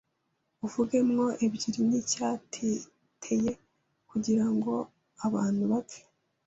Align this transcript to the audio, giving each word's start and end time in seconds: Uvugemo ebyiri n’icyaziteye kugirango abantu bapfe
Uvugemo 0.65 1.25
ebyiri 1.45 1.81
n’icyaziteye 1.89 3.51
kugirango 4.09 4.73
abantu 5.25 5.63
bapfe 5.71 6.01